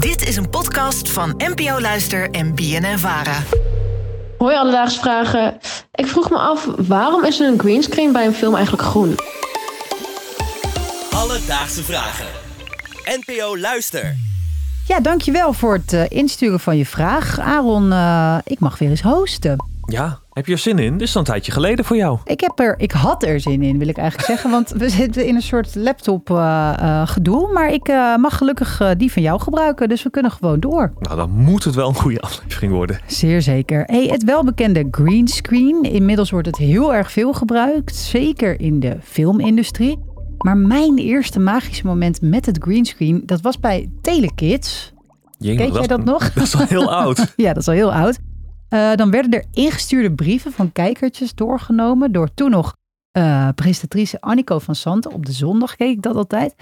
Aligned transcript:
Dit 0.00 0.28
is 0.28 0.36
een 0.36 0.50
podcast 0.50 1.10
van 1.10 1.34
NPO 1.36 1.80
Luister 1.80 2.30
en 2.30 2.54
BNN 2.54 2.98
Vara. 2.98 3.42
Hoi 4.38 4.56
Alledaagse 4.56 5.00
Vragen. 5.00 5.58
Ik 5.94 6.06
vroeg 6.06 6.30
me 6.30 6.36
af, 6.36 6.68
waarom 6.76 7.24
is 7.24 7.38
een 7.38 7.58
greenscreen 7.58 8.12
bij 8.12 8.26
een 8.26 8.32
film 8.32 8.54
eigenlijk 8.54 8.84
groen? 8.86 9.16
Alledaagse 11.10 11.84
Vragen. 11.84 12.26
NPO 13.04 13.58
Luister. 13.58 14.16
Ja, 14.86 15.00
dankjewel 15.00 15.52
voor 15.52 15.72
het 15.72 15.92
eh, 15.92 16.04
insturen 16.08 16.60
van 16.60 16.76
je 16.76 16.86
vraag. 16.86 17.38
Aaron, 17.38 17.92
eh, 17.92 18.38
ik 18.44 18.60
mag 18.60 18.78
weer 18.78 18.90
eens 18.90 19.02
hosten. 19.02 19.56
Ja, 19.86 20.19
heb 20.30 20.46
je 20.46 20.52
er 20.52 20.58
zin 20.58 20.78
in? 20.78 20.92
Dit 20.92 21.08
is 21.08 21.14
al 21.14 21.20
een 21.20 21.26
tijdje 21.26 21.52
geleden 21.52 21.84
voor 21.84 21.96
jou. 21.96 22.18
Ik, 22.24 22.40
heb 22.40 22.58
er, 22.58 22.74
ik 22.78 22.92
had 22.92 23.22
er 23.22 23.40
zin 23.40 23.62
in, 23.62 23.78
wil 23.78 23.88
ik 23.88 23.96
eigenlijk 23.96 24.28
zeggen. 24.28 24.50
Want 24.50 24.70
we 24.70 24.88
zitten 24.88 25.26
in 25.26 25.34
een 25.34 25.42
soort 25.42 25.74
laptop 25.74 26.30
eh, 26.30 26.72
eh, 26.78 27.08
gedoe. 27.08 27.52
Maar 27.52 27.72
ik 27.72 27.88
eh, 27.88 28.16
mag 28.16 28.36
gelukkig 28.36 28.82
die 28.96 29.12
van 29.12 29.22
jou 29.22 29.40
gebruiken. 29.40 29.88
Dus 29.88 30.02
we 30.02 30.10
kunnen 30.10 30.30
gewoon 30.30 30.60
door. 30.60 30.92
Nou, 30.98 31.16
dan 31.16 31.30
moet 31.30 31.64
het 31.64 31.74
wel 31.74 31.88
een 31.88 31.94
goede 31.94 32.20
aflevering 32.30 32.72
worden. 32.72 33.00
Zeer 33.06 33.42
zeker. 33.42 33.82
Hey, 33.86 34.06
het 34.06 34.24
welbekende 34.24 34.88
greenscreen. 34.90 35.82
Inmiddels 35.82 36.30
wordt 36.30 36.46
het 36.46 36.56
heel 36.56 36.94
erg 36.94 37.12
veel 37.12 37.32
gebruikt. 37.32 37.96
Zeker 37.96 38.60
in 38.60 38.80
de 38.80 38.96
filmindustrie. 39.02 39.98
Maar 40.38 40.56
mijn 40.56 40.98
eerste 40.98 41.38
magische 41.38 41.86
moment 41.86 42.22
met 42.22 42.46
het 42.46 42.58
greenscreen... 42.60 43.22
dat 43.26 43.40
was 43.40 43.60
bij 43.60 43.90
Telekids. 44.00 44.92
Jemig, 45.38 45.58
Weet 45.58 45.74
jij 45.74 45.86
dat 45.86 46.04
nog? 46.04 46.30
Dat 46.32 46.44
is 46.44 46.54
al 46.54 46.66
heel 46.66 46.92
oud. 46.94 47.32
Ja, 47.36 47.52
dat 47.52 47.62
is 47.62 47.68
al 47.68 47.74
heel 47.74 47.92
oud. 47.92 48.18
Eh, 48.70 48.94
dan 48.94 49.10
werden 49.10 49.30
er 49.30 49.44
ingestuurde 49.52 50.12
brieven 50.14 50.52
van 50.52 50.72
kijkertjes 50.72 51.34
doorgenomen 51.34 52.12
door 52.12 52.28
toen 52.34 52.50
nog 52.50 52.76
eh, 53.10 53.48
presentatrice 53.54 54.20
Annico 54.20 54.58
van 54.58 54.74
Santen. 54.74 55.12
Op 55.12 55.26
de 55.26 55.32
zondag 55.32 55.76
keek 55.76 55.90
ik 55.96 56.02
dat 56.02 56.16
altijd. 56.16 56.54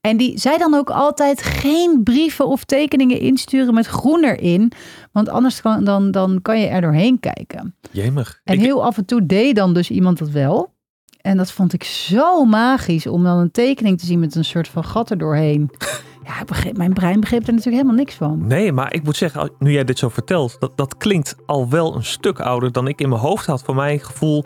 En 0.00 0.16
die 0.16 0.38
zei 0.38 0.58
dan 0.58 0.74
ook 0.74 0.90
altijd 0.90 1.42
geen 1.42 2.00
brieven 2.02 2.46
of 2.46 2.64
tekeningen 2.64 3.18
insturen 3.20 3.74
met 3.74 3.86
groen 3.86 4.24
erin. 4.24 4.72
Want 5.12 5.28
anders 5.28 5.60
kan, 5.60 5.84
dan, 5.84 6.10
dan 6.10 6.42
kan 6.42 6.60
je 6.60 6.66
er 6.66 6.80
doorheen 6.80 7.20
kijken. 7.20 7.74
Jemig. 7.90 8.40
En 8.44 8.54
Ik- 8.54 8.60
heel 8.60 8.84
af 8.84 8.96
en 8.96 9.04
toe 9.04 9.26
deed 9.26 9.56
dan 9.56 9.74
dus 9.74 9.90
iemand 9.90 10.18
dat 10.18 10.30
wel. 10.30 10.72
En 11.20 11.36
dat 11.36 11.50
vond 11.52 11.72
ik 11.72 11.84
zo 11.84 12.44
magisch 12.44 13.06
om 13.06 13.22
dan 13.22 13.38
een 13.38 13.50
tekening 13.50 13.98
te 13.98 14.06
zien 14.06 14.18
met 14.20 14.34
een 14.34 14.44
soort 14.44 14.68
van 14.68 14.84
gat 14.84 15.10
er 15.10 15.18
doorheen. 15.18 15.70
Ja, 16.24 16.44
begreep, 16.44 16.76
mijn 16.76 16.92
brein 16.92 17.20
begreep 17.20 17.46
er 17.46 17.52
natuurlijk 17.52 17.76
helemaal 17.76 18.04
niks 18.04 18.14
van. 18.14 18.46
Nee, 18.46 18.72
maar 18.72 18.94
ik 18.94 19.02
moet 19.02 19.16
zeggen, 19.16 19.50
nu 19.58 19.72
jij 19.72 19.84
dit 19.84 19.98
zo 19.98 20.08
vertelt, 20.08 20.56
dat, 20.58 20.76
dat 20.76 20.96
klinkt 20.96 21.36
al 21.46 21.68
wel 21.68 21.94
een 21.94 22.04
stuk 22.04 22.40
ouder 22.40 22.72
dan 22.72 22.88
ik 22.88 23.00
in 23.00 23.08
mijn 23.08 23.20
hoofd 23.20 23.46
had. 23.46 23.62
Voor 23.62 23.74
mijn 23.74 24.00
gevoel 24.00 24.44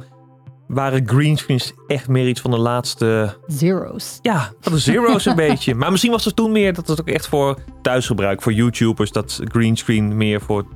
waren 0.67 1.09
greenscreens 1.09 1.73
echt 1.87 2.09
meer 2.09 2.29
iets 2.29 2.41
van 2.41 2.51
de 2.51 2.59
laatste... 2.59 3.37
Zero's. 3.47 4.19
Ja, 4.23 4.53
van 4.61 4.73
de 4.73 4.79
zero's 4.79 5.25
een 5.25 5.37
beetje. 5.47 5.75
Maar 5.75 5.91
misschien 5.91 6.13
was 6.13 6.25
het 6.25 6.37
toen 6.37 6.53
meer 6.53 6.75
dat 6.75 6.89
het 6.89 7.01
ook 7.01 7.09
echt 7.09 7.27
voor 7.27 7.59
thuisgebruik, 7.83 8.43
voor 8.43 8.53
YouTubers, 8.53 9.13
dat 9.13 9.41
greenscreen 9.45 10.17
meer 10.17 10.41
voor 10.41 10.67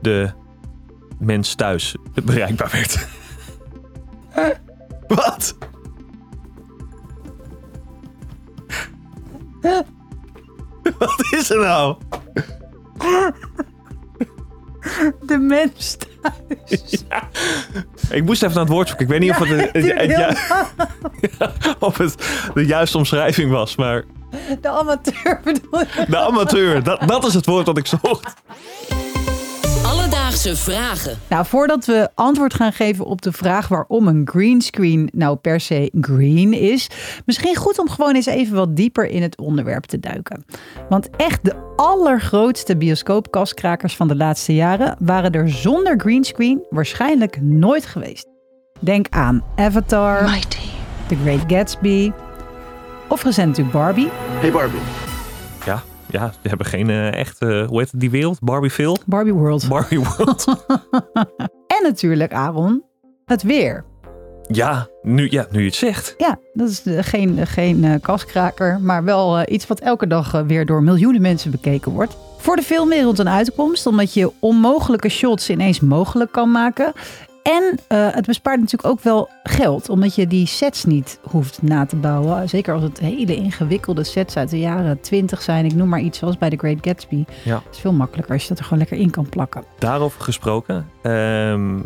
de 0.00 0.30
mens 1.18 1.54
thuis 1.54 1.96
bereikbaar 2.24 2.70
werd. 2.72 3.08
Wat? 5.22 5.56
Is 11.38 11.50
er 11.50 11.58
nou? 11.60 11.96
De 15.26 15.38
mens 15.38 15.96
Ja. 16.86 17.28
Ik 18.10 18.24
moest 18.24 18.42
even 18.42 18.54
naar 18.54 18.64
het 18.64 18.72
woord 18.72 18.88
zoeken. 18.88 19.06
Ik 19.06 19.10
weet 19.12 19.20
niet 19.20 19.30
of 19.30 19.38
het, 19.38 19.72
het, 19.72 20.16
het- 20.16 21.76
of 21.88 21.98
het 21.98 22.14
de 22.54 22.66
juiste 22.66 22.98
omschrijving 22.98 23.50
was, 23.50 23.76
maar 23.76 24.04
De 24.60 24.68
amateur 24.68 25.40
bedoel 25.44 25.80
je? 25.80 26.04
de 26.08 26.18
amateur, 26.18 26.82
dat, 26.82 27.00
dat 27.08 27.26
is 27.26 27.34
het 27.34 27.46
woord 27.46 27.66
dat 27.66 27.78
ik 27.78 27.86
zocht. 27.86 28.34
Alledaagse 30.28 30.56
Vragen. 30.56 31.18
Nou, 31.28 31.46
voordat 31.46 31.84
we 31.84 32.08
antwoord 32.14 32.54
gaan 32.54 32.72
geven 32.72 33.04
op 33.04 33.22
de 33.22 33.32
vraag 33.32 33.68
waarom 33.68 34.08
een 34.08 34.22
greenscreen 34.24 35.08
nou 35.12 35.36
per 35.36 35.60
se 35.60 35.92
green 36.00 36.52
is, 36.52 36.90
misschien 37.26 37.56
goed 37.56 37.78
om 37.78 37.88
gewoon 37.88 38.14
eens 38.14 38.26
even 38.26 38.56
wat 38.56 38.76
dieper 38.76 39.06
in 39.06 39.22
het 39.22 39.38
onderwerp 39.38 39.84
te 39.84 40.00
duiken. 40.00 40.44
Want 40.88 41.10
echt 41.16 41.44
de 41.44 41.54
allergrootste 41.76 42.76
bioscoopkaskrakers 42.76 43.96
van 43.96 44.08
de 44.08 44.16
laatste 44.16 44.54
jaren 44.54 44.96
waren 44.98 45.32
er 45.32 45.50
zonder 45.50 46.00
greenscreen 46.00 46.66
waarschijnlijk 46.70 47.40
nooit 47.40 47.86
geweest. 47.86 48.26
Denk 48.80 49.06
aan 49.10 49.44
Avatar, 49.56 50.40
The 51.06 51.16
Great 51.22 51.44
Gatsby 51.46 52.12
of 53.08 53.22
recent 53.22 53.46
natuurlijk 53.46 53.76
Barbie. 53.76 54.08
Hey 54.40 54.50
Barbie. 54.50 55.07
Ja, 56.10 56.32
we 56.42 56.48
hebben 56.48 56.66
geen 56.66 56.90
eh, 56.90 57.12
echte, 57.14 57.64
hoe 57.68 57.78
heet 57.78 57.90
het, 57.90 58.00
die 58.00 58.10
wereld? 58.10 58.40
Barbieville? 58.40 58.96
Barbie 59.06 59.32
World. 59.32 59.68
Barbie 59.68 60.00
World. 60.00 60.44
En 61.78 61.82
natuurlijk, 61.82 62.32
Aaron, 62.32 62.82
het 63.24 63.42
weer. 63.42 63.84
ja, 64.48 64.88
nu, 65.02 65.30
ja, 65.30 65.46
nu 65.50 65.58
je 65.60 65.66
het 65.66 65.74
zegt. 65.74 66.14
Ja, 66.18 66.38
dat 66.52 66.68
is 66.68 66.82
eh, 66.82 66.98
geen, 67.00 67.46
geen 67.46 67.84
eh, 67.84 67.94
kaskraker, 68.00 68.80
maar 68.80 69.04
wel 69.04 69.38
eh, 69.38 69.54
iets 69.54 69.66
wat 69.66 69.80
elke 69.80 70.06
dag 70.06 70.34
eh, 70.34 70.42
weer 70.46 70.66
door 70.66 70.82
miljoenen 70.82 71.20
mensen 71.22 71.50
bekeken 71.50 71.92
wordt. 71.92 72.16
Voor 72.38 72.56
de 72.56 72.62
filmwereld 72.62 73.18
een 73.18 73.28
uitkomst, 73.28 73.86
omdat 73.86 74.14
je 74.14 74.32
onmogelijke 74.38 75.08
shots 75.08 75.50
ineens 75.50 75.80
mogelijk 75.80 76.32
kan 76.32 76.50
maken. 76.50 76.92
En 77.48 77.78
eh, 77.88 78.08
het 78.10 78.26
bespaart 78.26 78.60
natuurlijk 78.60 78.92
ook 78.92 79.00
wel 79.00 79.28
geld, 79.42 79.88
omdat 79.88 80.14
je 80.14 80.26
die 80.26 80.46
sets 80.46 80.84
niet 80.84 81.20
hoeft 81.22 81.62
na 81.62 81.86
te 81.86 81.96
bouwen. 81.96 82.48
Zeker 82.48 82.74
als 82.74 82.82
het 82.82 82.98
hele 82.98 83.36
ingewikkelde 83.36 84.04
sets 84.04 84.36
uit 84.36 84.50
de 84.50 84.58
jaren 84.58 85.00
20 85.00 85.42
zijn. 85.42 85.64
Ik 85.64 85.74
noem 85.74 85.88
maar 85.88 86.00
iets 86.00 86.18
zoals 86.18 86.38
bij 86.38 86.50
The 86.50 86.56
Great 86.56 86.78
Gatsby. 86.80 87.24
Ja. 87.44 87.62
Het 87.64 87.74
is 87.74 87.80
veel 87.80 87.92
makkelijker 87.92 88.32
als 88.32 88.42
je 88.42 88.48
dat 88.48 88.58
er 88.58 88.64
gewoon 88.64 88.78
lekker 88.78 88.98
in 88.98 89.10
kan 89.10 89.28
plakken. 89.28 89.64
Daarover 89.78 90.20
gesproken, 90.20 90.90
ehm 91.02 91.76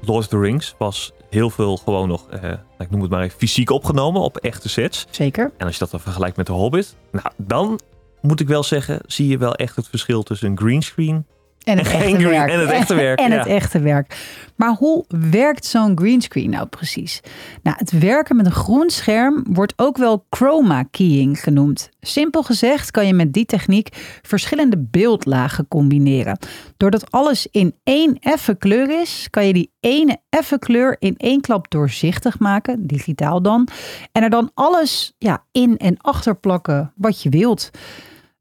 Lord 0.00 0.18
of 0.18 0.26
the 0.26 0.38
Rings 0.38 0.74
was 0.78 1.12
heel 1.30 1.50
veel 1.50 1.76
gewoon 1.76 2.08
nog, 2.08 2.28
eh, 2.30 2.52
ik 2.78 2.90
noem 2.90 3.00
het 3.00 3.10
maar 3.10 3.22
even, 3.22 3.38
fysiek 3.38 3.70
opgenomen 3.70 4.20
op 4.20 4.36
echte 4.36 4.68
sets. 4.68 5.06
Zeker. 5.10 5.52
En 5.56 5.66
als 5.66 5.74
je 5.74 5.80
dat 5.80 5.90
dan 5.90 6.00
vergelijkt 6.00 6.36
met 6.36 6.46
The 6.46 6.52
Hobbit, 6.52 6.96
nou, 7.10 7.26
dan 7.36 7.80
moet 8.20 8.40
ik 8.40 8.48
wel 8.48 8.62
zeggen, 8.62 9.00
zie 9.06 9.28
je 9.28 9.38
wel 9.38 9.54
echt 9.54 9.76
het 9.76 9.88
verschil 9.88 10.22
tussen 10.22 10.50
een 10.50 10.58
greenscreen 10.58 11.26
En 11.64 11.78
het 11.78 11.86
echte 11.86 11.98
green- 11.98 12.28
werk. 12.28 12.50
en 12.50 12.60
het 12.60 12.70
echte 12.70 12.94
werk, 12.94 13.18
En 13.24 13.30
ja. 13.30 13.38
het 13.38 13.46
echte 13.46 13.80
werk. 13.80 14.16
Maar 14.56 14.74
hoe 14.74 15.04
werkt 15.08 15.64
zo'n 15.64 15.98
greenscreen 15.98 16.50
nou 16.50 16.66
precies? 16.66 17.20
Nou, 17.62 17.76
het 17.78 17.98
werken 17.98 18.36
met 18.36 18.46
een 18.46 18.52
groen 18.52 18.90
scherm 18.90 19.44
wordt 19.48 19.72
ook 19.76 19.96
wel 19.96 20.26
chroma 20.30 20.82
keying 20.90 21.40
genoemd. 21.40 21.90
Simpel 22.00 22.42
gezegd 22.42 22.90
kan 22.90 23.06
je 23.06 23.14
met 23.14 23.32
die 23.32 23.44
techniek 23.44 23.88
verschillende 24.22 24.78
beeldlagen 24.78 25.68
combineren. 25.68 26.38
Doordat 26.76 27.10
alles 27.10 27.46
in 27.50 27.74
één 27.84 28.16
effe 28.20 28.54
kleur 28.54 29.00
is, 29.00 29.26
kan 29.30 29.46
je 29.46 29.52
die 29.52 29.72
ene 29.80 30.18
effe 30.28 30.58
kleur 30.58 30.96
in 30.98 31.14
één 31.16 31.40
klap 31.40 31.70
doorzichtig 31.70 32.38
maken, 32.38 32.86
digitaal 32.86 33.42
dan. 33.42 33.68
En 34.12 34.22
er 34.22 34.30
dan 34.30 34.50
alles 34.54 35.14
ja, 35.18 35.44
in 35.52 35.76
en 35.78 35.96
achter 35.98 36.36
plakken 36.36 36.92
wat 36.96 37.22
je 37.22 37.28
wilt. 37.28 37.70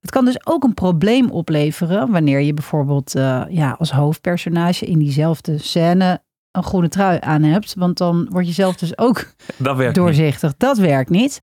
Het 0.01 0.11
kan 0.11 0.25
dus 0.25 0.45
ook 0.45 0.63
een 0.63 0.73
probleem 0.73 1.29
opleveren 1.31 2.11
wanneer 2.11 2.39
je 2.39 2.53
bijvoorbeeld 2.53 3.15
eh, 3.15 3.43
ja, 3.49 3.75
als 3.79 3.91
hoofdpersonage 3.91 4.85
in 4.85 4.99
diezelfde 4.99 5.57
scène 5.57 6.21
een 6.51 6.63
groene 6.63 6.89
trui 6.89 7.17
aan 7.21 7.43
hebt. 7.43 7.73
Want 7.75 7.97
dan 7.97 8.27
word 8.29 8.47
je 8.47 8.53
zelf 8.53 8.75
dus 8.75 8.97
ook 8.97 9.17
Dat 9.57 9.77
werkt 9.77 9.95
niet. 9.95 10.05
doorzichtig. 10.05 10.57
Dat 10.57 10.77
werkt 10.77 11.09
niet. 11.09 11.41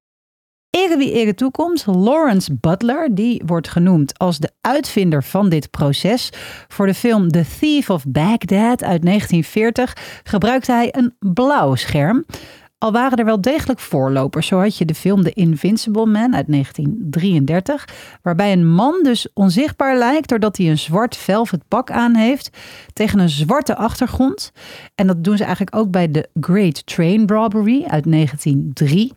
Ere 0.70 0.96
wie 0.96 1.12
ere 1.12 1.34
toekomt, 1.34 1.86
Lawrence 1.86 2.54
Butler, 2.60 3.14
die 3.14 3.42
wordt 3.46 3.68
genoemd 3.68 4.18
als 4.18 4.38
de 4.38 4.50
uitvinder 4.60 5.24
van 5.24 5.48
dit 5.48 5.70
proces. 5.70 6.30
Voor 6.68 6.86
de 6.86 6.94
film 6.94 7.30
The 7.30 7.44
Thief 7.58 7.90
of 7.90 8.04
Baghdad 8.08 8.82
uit 8.84 9.02
1940 9.02 9.96
gebruikte 10.22 10.72
hij 10.72 10.94
een 10.96 11.16
blauw 11.18 11.74
scherm. 11.74 12.24
Al 12.78 12.92
waren 12.92 13.18
er 13.18 13.24
wel 13.24 13.40
degelijk 13.40 13.80
voorlopers. 13.80 14.46
Zo 14.46 14.60
had 14.60 14.76
je 14.76 14.84
de 14.84 14.94
film 14.94 15.22
The 15.22 15.32
Invincible 15.32 16.06
Man 16.06 16.34
uit 16.34 16.46
1933, 16.46 17.88
waarbij 18.22 18.52
een 18.52 18.68
man 18.68 19.02
dus 19.02 19.32
onzichtbaar 19.32 19.96
lijkt 19.96 20.28
doordat 20.28 20.56
hij 20.56 20.70
een 20.70 20.78
zwart 20.78 21.16
velvet 21.16 21.62
pak 21.68 21.90
aan 21.90 22.14
heeft 22.14 22.50
tegen 22.92 23.18
een 23.18 23.28
zwarte 23.28 23.76
achtergrond. 23.76 24.52
En 24.94 25.06
dat 25.06 25.24
doen 25.24 25.36
ze 25.36 25.44
eigenlijk 25.44 25.76
ook 25.76 25.90
bij 25.90 26.08
The 26.08 26.28
Great 26.40 26.86
Train 26.86 27.28
Robbery 27.28 27.84
uit 27.86 28.10
1903. 28.10 29.12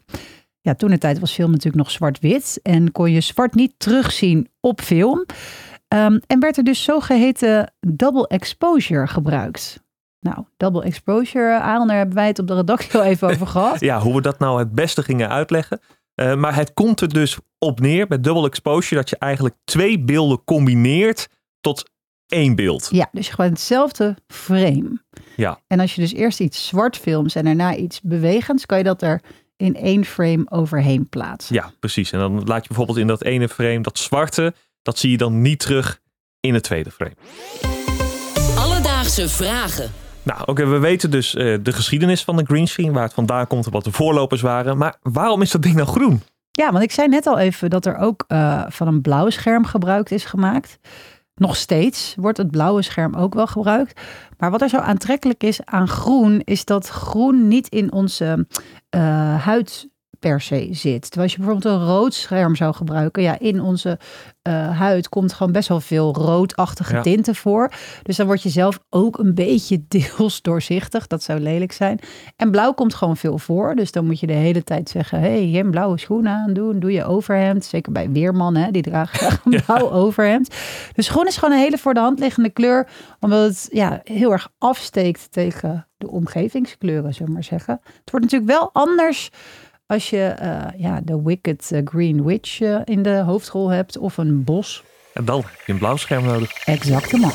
Ja, 0.61 0.75
toen 0.75 0.89
de 0.89 0.97
tijd 0.97 1.19
was 1.19 1.33
film 1.33 1.51
natuurlijk 1.51 1.83
nog 1.83 1.91
zwart-wit 1.91 2.59
en 2.63 2.91
kon 2.91 3.11
je 3.11 3.21
zwart 3.21 3.55
niet 3.55 3.73
terugzien 3.77 4.47
op 4.59 4.81
film. 4.81 5.25
Ehm, 5.87 6.19
en 6.27 6.39
werd 6.39 6.57
er 6.57 6.63
dus 6.63 6.83
zogeheten 6.83 7.73
double 7.79 8.27
exposure 8.27 9.07
gebruikt. 9.07 9.81
Nou, 10.21 10.45
double 10.57 10.83
exposure, 10.83 11.59
Aaron, 11.59 11.88
daar 11.88 11.97
hebben 11.97 12.15
wij 12.15 12.27
het 12.27 12.39
op 12.39 12.47
de 12.47 12.56
redactie 12.56 12.95
al 12.95 13.03
even 13.03 13.29
over 13.29 13.47
gehad. 13.57 13.79
Ja, 13.79 14.00
hoe 14.00 14.15
we 14.15 14.21
dat 14.21 14.39
nou 14.39 14.59
het 14.59 14.71
beste 14.71 15.03
gingen 15.03 15.29
uitleggen. 15.29 15.79
Eh, 16.15 16.35
maar 16.35 16.56
het 16.56 16.73
komt 16.73 17.01
er 17.01 17.09
dus 17.09 17.38
op 17.57 17.79
neer 17.79 18.07
bij 18.07 18.19
double 18.19 18.47
exposure 18.47 18.95
dat 18.95 19.09
je 19.09 19.18
eigenlijk 19.18 19.56
twee 19.63 20.00
beelden 20.00 20.44
combineert 20.44 21.27
tot 21.62 21.89
één 22.27 22.56
beeld. 22.56 22.89
Ja, 22.91 23.09
dus 23.12 23.25
je 23.25 23.29
gebruikt 23.29 23.57
hetzelfde 23.57 24.18
frame. 24.27 25.01
Ja. 25.35 25.59
En 25.68 25.79
als 25.79 25.95
je 25.95 26.01
dus 26.01 26.13
eerst 26.13 26.39
iets 26.39 26.67
zwart 26.67 26.97
films 26.97 27.35
en 27.35 27.45
daarna 27.45 27.75
iets 27.75 28.01
bewegends, 28.01 28.65
kan 28.65 28.77
je 28.77 28.83
dat 28.83 29.01
er 29.01 29.21
in 29.57 29.75
één 29.75 30.06
frame 30.06 30.45
overheen 30.50 31.09
plaatsen. 31.09 31.56
Ja, 31.56 31.71
precies. 31.79 32.12
En 32.12 32.19
dan 32.19 32.44
laat 32.44 32.62
je 32.62 32.67
bijvoorbeeld 32.67 32.97
in 32.97 33.07
dat 33.07 33.24
ene 33.24 33.50
frame 33.50 33.81
dat 33.81 33.97
zwarte 33.97 34.53
Dat 34.81 34.97
zie 34.97 35.12
je 35.12 35.17
dan 35.17 35.41
niet 35.41 35.59
terug 35.59 36.01
in 36.39 36.53
het 36.53 36.63
tweede 36.63 36.91
frame. 36.91 37.15
Alledaagse 38.57 39.29
vragen. 39.29 39.91
Nou, 40.23 40.41
oké, 40.45 40.65
we 40.65 40.79
weten 40.79 41.12
dus 41.12 41.35
eh, 41.35 41.57
de 41.62 41.71
geschiedenis 41.71 42.23
van 42.23 42.35
de 42.38 42.45
greenscreen, 42.45 42.94
waar 42.94 43.03
het 43.03 43.13
vandaan 43.13 43.47
komt 43.47 43.65
en 43.65 43.71
wat 43.71 43.83
de 43.83 43.91
voorlopers 43.91 44.41
waren. 44.41 44.77
Maar 44.77 44.95
waarom 45.01 45.41
is 45.41 45.51
dat 45.51 45.62
ding 45.62 45.75
nou 45.75 45.88
groen? 45.88 46.21
Ja, 46.51 46.71
want 46.71 46.83
ik 46.83 46.91
zei 46.91 47.07
net 47.07 47.27
al 47.27 47.39
even 47.39 47.69
dat 47.69 47.85
er 47.85 47.97
ook 47.97 48.23
eh, 48.27 48.63
van 48.68 48.88
een 48.88 49.01
blauw 49.01 49.29
scherm 49.29 49.65
gebruik 49.65 50.09
is 50.09 50.25
gemaakt. 50.25 50.79
Nog 51.35 51.56
steeds 51.56 52.15
wordt 52.18 52.38
het 52.38 52.51
blauwe 52.51 52.81
scherm 52.81 53.15
ook 53.15 53.33
wel 53.33 53.47
gebruikt. 53.47 54.01
Maar 54.38 54.51
wat 54.51 54.62
er 54.62 54.69
zo 54.69 54.77
aantrekkelijk 54.77 55.44
is 55.44 55.65
aan 55.65 55.88
groen, 55.88 56.41
is 56.44 56.65
dat 56.65 56.88
groen 56.88 57.47
niet 57.47 57.67
in 57.67 57.91
onze 57.91 58.47
eh, 58.89 59.44
huid 59.44 59.89
per 60.21 60.41
se 60.41 60.68
zit. 60.71 61.01
Terwijl 61.01 61.23
als 61.23 61.31
je 61.31 61.38
bijvoorbeeld 61.38 61.73
een 61.75 61.85
rood 61.85 62.13
scherm 62.13 62.56
zou 62.56 62.73
gebruiken, 62.73 63.23
ja, 63.23 63.39
in 63.39 63.62
onze 63.62 64.00
uh, 64.47 64.77
huid 64.77 65.09
komt 65.09 65.33
gewoon 65.33 65.51
best 65.51 65.68
wel 65.68 65.79
veel 65.79 66.13
roodachtige 66.13 66.95
Ja. 66.95 67.01
tinten 67.01 67.35
voor. 67.35 67.71
Dus 68.03 68.15
dan 68.15 68.25
word 68.25 68.41
je 68.41 68.50
zelf 68.50 68.79
ook 68.89 69.18
een 69.18 69.33
beetje 69.33 69.83
deels 69.88 70.41
doorzichtig. 70.41 71.07
Dat 71.07 71.23
zou 71.23 71.39
lelijk 71.39 71.71
zijn. 71.71 72.00
En 72.35 72.51
blauw 72.51 72.73
komt 72.73 72.94
gewoon 72.95 73.18
veel 73.18 73.38
voor. 73.38 73.75
Dus 73.75 73.91
dan 73.91 74.06
moet 74.06 74.19
je 74.19 74.27
de 74.27 74.33
hele 74.33 74.63
tijd 74.63 74.89
zeggen: 74.89 75.19
hé, 75.19 75.27
hey, 75.27 75.47
je 75.47 75.57
hebt 75.57 75.71
blauwe 75.71 76.00
schoenen 76.00 76.31
aandoen. 76.31 76.79
Doe 76.79 76.91
je 76.91 77.06
overhemd. 77.06 77.65
Zeker 77.65 77.91
bij 77.91 78.09
weermannen, 78.12 78.74
die 78.74 78.81
dragen 78.81 79.17
graag 79.19 79.45
een 79.45 79.62
blauw 79.65 79.91
overhemd. 79.91 80.56
Dus 80.94 81.09
groen 81.09 81.27
is 81.27 81.38
gewoon 81.38 81.56
een 81.56 81.62
hele 81.62 81.77
voor 81.77 81.94
de 81.94 82.00
hand 82.00 82.19
liggende 82.19 82.50
kleur. 82.50 82.88
Omdat 83.19 83.47
het 83.47 83.67
ja, 83.71 84.01
heel 84.03 84.31
erg 84.31 84.50
afsteekt 84.57 85.31
tegen 85.31 85.88
de 85.97 86.09
omgevingskleuren, 86.09 87.13
zullen 87.13 87.27
we 87.27 87.33
maar 87.33 87.44
zeggen. 87.44 87.79
Het 87.83 88.12
wordt 88.12 88.25
natuurlijk 88.25 88.59
wel 88.59 88.69
anders 88.74 89.29
als 89.91 90.09
je 90.09 90.23
eh, 90.23 90.67
ja, 90.77 91.01
de 91.03 91.21
Wicked 91.23 91.71
eh, 91.71 91.81
Green 91.85 92.23
Witch 92.23 92.61
eh, 92.61 92.79
in 92.83 93.01
de 93.01 93.21
hoofdrol 93.25 93.69
hebt 93.69 93.97
of 93.97 94.17
een 94.17 94.43
bos. 94.43 94.83
En 95.13 95.25
dan 95.25 95.38
heb 95.38 95.65
je 95.65 95.71
een 95.71 95.77
blauw 95.77 95.95
scherm 95.95 96.25
nodig. 96.25 96.51
Exactement. 96.65 97.33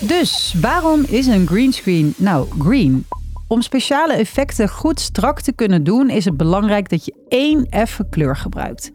Dus 0.00 0.54
waarom 0.60 1.04
is 1.08 1.26
een 1.26 1.46
greenscreen 1.46 2.14
nou 2.16 2.48
green? 2.58 3.06
Om 3.48 3.62
speciale 3.62 4.14
effecten 4.14 4.68
goed 4.68 5.00
strak 5.00 5.40
te 5.40 5.52
kunnen 5.52 5.84
doen, 5.84 6.10
is 6.10 6.24
het 6.24 6.36
belangrijk 6.36 6.88
dat 6.88 7.04
je 7.04 7.14
één 7.28 7.66
effen 7.70 8.08
kleur 8.08 8.36
gebruikt. 8.36 8.92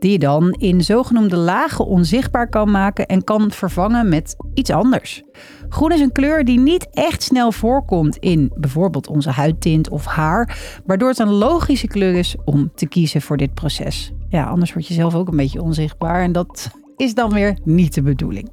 Die 0.00 0.10
je 0.10 0.18
dan 0.18 0.50
in 0.50 0.84
zogenoemde 0.84 1.36
lagen 1.36 1.86
onzichtbaar 1.86 2.48
kan 2.48 2.70
maken 2.70 3.06
en 3.06 3.24
kan 3.24 3.50
vervangen 3.50 4.08
met 4.08 4.36
iets 4.54 4.70
anders. 4.70 5.22
Groen 5.68 5.92
is 5.92 6.00
een 6.00 6.12
kleur 6.12 6.44
die 6.44 6.58
niet 6.58 6.88
echt 6.90 7.22
snel 7.22 7.52
voorkomt 7.52 8.16
in 8.16 8.52
bijvoorbeeld 8.56 9.08
onze 9.08 9.30
huidtint 9.30 9.88
of 9.88 10.04
haar, 10.04 10.58
waardoor 10.86 11.08
het 11.08 11.18
een 11.18 11.32
logische 11.32 11.86
kleur 11.86 12.14
is 12.14 12.36
om 12.44 12.70
te 12.74 12.86
kiezen 12.86 13.22
voor 13.22 13.36
dit 13.36 13.54
proces. 13.54 14.12
Ja, 14.28 14.44
anders 14.44 14.72
word 14.72 14.86
je 14.86 14.94
zelf 14.94 15.14
ook 15.14 15.28
een 15.28 15.36
beetje 15.36 15.62
onzichtbaar 15.62 16.22
en 16.22 16.32
dat 16.32 16.70
is 16.96 17.14
dan 17.14 17.32
weer 17.32 17.58
niet 17.64 17.94
de 17.94 18.02
bedoeling. 18.02 18.50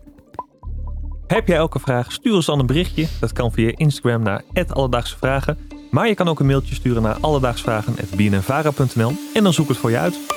Heb 1.27 1.47
jij 1.47 1.57
elke 1.57 1.79
vraag? 1.79 2.11
Stuur 2.11 2.33
ons 2.33 2.45
dan 2.45 2.59
een 2.59 2.65
berichtje. 2.65 3.07
Dat 3.19 3.33
kan 3.33 3.51
via 3.51 3.71
Instagram 3.75 4.23
naar 4.23 4.43
Alledaagse 4.69 5.17
Vragen. 5.17 5.57
Maar 5.91 6.07
je 6.07 6.15
kan 6.15 6.27
ook 6.27 6.39
een 6.39 6.45
mailtje 6.45 6.75
sturen 6.75 7.01
naar 7.01 7.17
alledaagsvragen.bnnvara.nl 7.21 9.11
en 9.33 9.43
dan 9.43 9.53
zoek 9.53 9.65
ik 9.65 9.71
het 9.71 9.79
voor 9.79 9.91
je 9.91 9.97
uit. 9.97 10.36